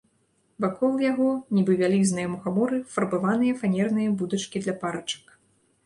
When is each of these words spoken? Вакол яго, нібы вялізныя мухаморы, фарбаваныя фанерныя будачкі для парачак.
Вакол 0.63 0.95
яго, 1.11 1.27
нібы 1.59 1.77
вялізныя 1.83 2.27
мухаморы, 2.33 2.81
фарбаваныя 2.97 3.53
фанерныя 3.63 4.19
будачкі 4.23 4.57
для 4.67 4.73
парачак. 4.85 5.41